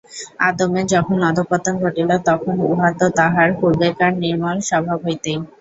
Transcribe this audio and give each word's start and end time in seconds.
আদমের 0.41 0.85
যখন 0.93 1.17
অধঃপতন 1.29 1.73
ঘটিল, 1.83 2.09
তখন 2.27 2.55
উহা 2.67 2.89
তো 2.99 3.05
তাঁহার 3.17 3.49
পূর্বেকার 3.59 4.11
নির্মল 4.23 4.57
স্বভাব 4.69 4.99
হইতেই। 5.05 5.37